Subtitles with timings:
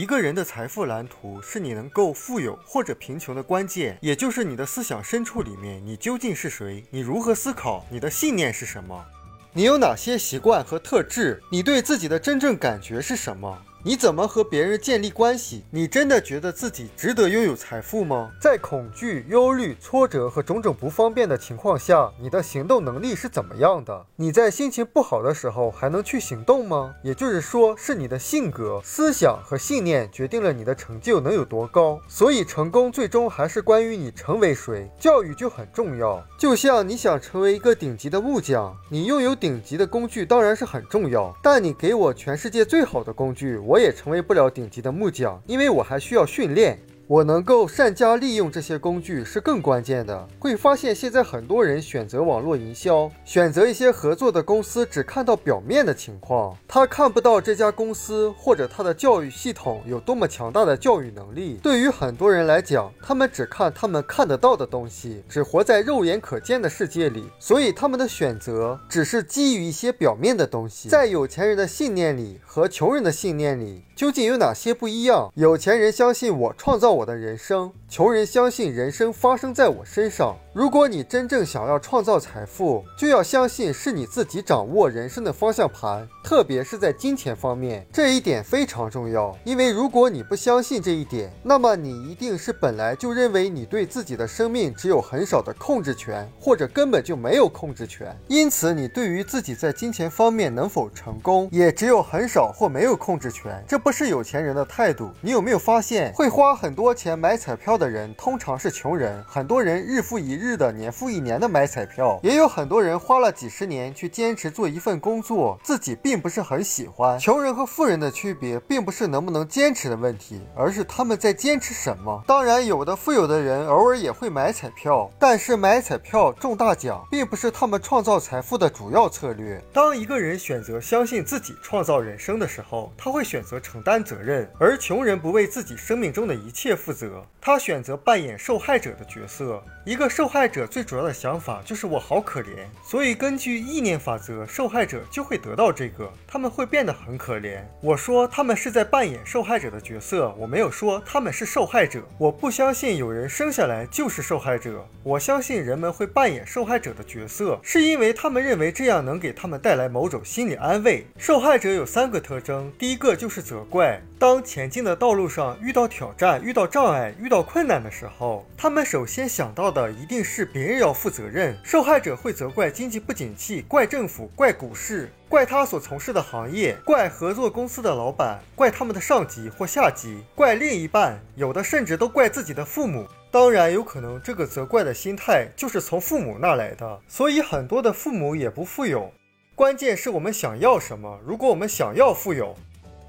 [0.00, 6.82] 一个人的财富蓝图是你能够富有或者贫穷的关键，也就是你的思想深处里面，你究竟是谁？
[6.88, 7.84] 你如何思考？
[7.90, 9.04] 你的信念是什么？
[9.52, 11.42] 你有哪些习惯和特质？
[11.52, 13.62] 你对自己的真正感觉是什么？
[13.82, 15.64] 你怎么和别人建立关系？
[15.70, 18.30] 你真的觉得自己值得拥有财富吗？
[18.38, 24.04] 在恐惧、忧虑、挫折和种种不方便的情况下，你的行动能力是怎么样的？
[24.16, 26.94] 你在心情不好的时候还能去行动吗？
[27.02, 31.98] 也就是说，是你的性格、思想和信念决定了你的成就能有多高。
[32.06, 34.90] 所以，成功最终还是关于你成为谁。
[34.98, 43.56] 教育就很重要，就像你想成为一个顶级的木匠，你拥有顶级的工具当然是很重要，但你给我全世界最好的工具。
[43.70, 46.76] 我也成为不了顶级的木匠，因为我还需要训练。
[47.10, 50.28] 我能够善加利用这些工具是更关键的。
[50.38, 61.58] 会发现现在很多人选择网络营销，选择一些合作的公司，只看到表面的情况，他看不到这家公司或者他的教育系统有多么强大的教育能力。
[61.60, 70.88] 对于很多人来讲，他们只看他们看得到的东西，只活在肉眼可见的世界里，所以他们的选择只是基于一些表面的东西。
[70.88, 75.30] 在有钱人的信念里和穷人的信念里，究竟有哪些不一样？
[75.34, 76.90] 有钱人相信我创造。
[76.90, 80.34] 我的人生，穷人相信人生发生在我身上。
[80.52, 89.38] 如果你真正想要创造财富，就要相信是你自己掌握人生的方向盘，特别是在金钱方面，这一点非常重要。
[89.44, 98.12] 因为如果你不相信这一点，那么你一定是本来就认为你对自己的生命只有很少的控制权，或者根本就没有控制权。
[98.26, 103.64] 因此，你对于自己在金钱方面能否成功，也只有很少或没有控制权。
[103.68, 105.12] 这不是有钱人的态度。
[105.20, 109.22] 你有没有发现，会花很多钱买彩票的人，通常是穷人？
[109.28, 110.39] 很多人日复一日。
[110.40, 117.18] 日的年复一年的买彩票，也有很多人花了几十年去坚持做一份工作，自己并不是很喜欢。
[117.18, 122.24] 穷人和富人的区别，并不是能不能坚持的问题，而是他们在坚持什么。
[122.26, 129.62] 当然，有的富有的人偶尔也会买彩票，但是买彩票中大奖，并不是他们创造财富的主要策略。
[129.74, 139.62] 当一个人选择相信自己创造人生的时候，他会选择承担责任，而穷人不为自己生命中的一切负责，他选择扮演受害者的角色。
[139.84, 147.58] 一个受害者最主要的想法就是我好可怜，所以根据意念法则，受害者就会得到这个，他们会变得很可怜。
[147.80, 152.00] 我说他们是在扮演受害者的角色，我没有说他们是受害者。
[152.16, 161.04] 我不相信有人生下来就是受害者，我相信人们会扮演受害者的角色，是因为他们认为这样能给他们带来某种心理安慰。
[161.18, 164.00] 受害者有三个特征，第一个就是责怪。
[164.18, 171.56] 当前进的道路上遇到挑战、遇到障碍、遇到困难的时候，他们首先想到的一定是别人要负责任。
[171.64, 183.06] 受害者会责怪经济不景气，怪政府，怪股市，怪他所从事的行业，怪合作公司的老板，怪他们的上级或下级，怪另一半，有的甚至都怪自己的父母。
[183.30, 189.12] 当然，有可能这个责怪的心态就是从父母那来的，所以很多的父母也不富有。
[189.54, 191.20] 关键是我们想要什么。
[191.24, 192.56] 如果我们想要富有，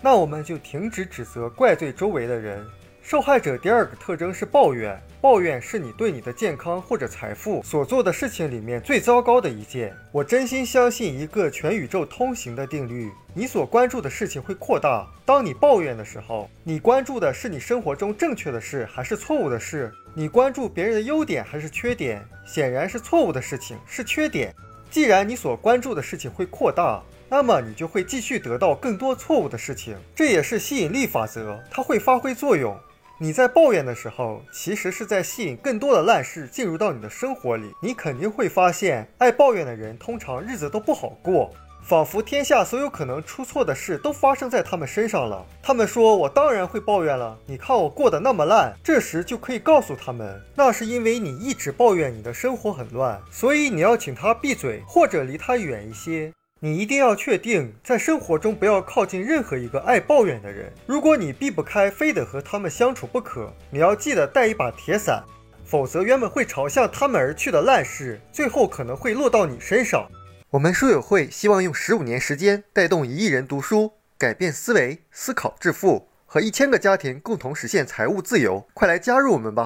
[0.00, 2.64] 那我们就停止指责、怪罪周围的人。
[3.08, 9.94] 受害者第二个特征是抱怨，抱怨是你对你的健康或者财富所做的事情里面最糟糕的一件。
[10.10, 15.06] 我真心相信一个全宇宙通行的定律：你所关注的事情会扩大。
[15.24, 19.92] 当你抱怨的时候，你关注的是你生活中正确的事还是错误的事？
[20.12, 22.20] 你关注别人的优点还是缺点？
[22.44, 24.52] 显然是错误的事情，是缺点。
[24.90, 27.00] 既然你所关注的事情会扩大。
[27.28, 32.78] 那么你就会继续得到更多错误的事情，这也是吸引力法则，它会发挥作用。
[33.18, 37.72] 你在抱怨的时候，其实是在吸引更多的烂事进入到你的生活里。
[37.80, 41.50] 你肯定会发现，爱抱怨的人通常日子都不好过，
[41.82, 45.42] 仿佛天下所有可能出错的事都发生在他们身上了。
[45.62, 56.30] 他们说：“我当然会抱怨了，你看我过得那么烂。”这时就可以告诉他们，那是因为你一直抱怨你的生活很乱，所以你要请他闭嘴，或者离他远一些。
[56.66, 60.72] 你一定要确定，在生活中不要靠近任何一个爱抱怨的人。
[60.84, 65.22] 如果你避不开，非得和他们相处不可，你要记得带一把铁伞，
[65.64, 70.10] 否则原本会朝向他们而去的烂事，最后可能会落到你身上。
[70.50, 78.66] 我们书友会希望用十五年时间，带动一亿人读书，改变思维，思考致富，和一千个家庭共同实现财务自由。
[78.74, 79.64] 快来加入我们吧！